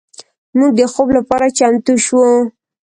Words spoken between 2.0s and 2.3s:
شو.